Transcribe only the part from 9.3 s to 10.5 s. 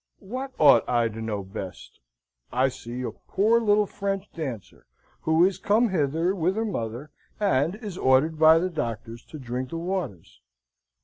drink the waters.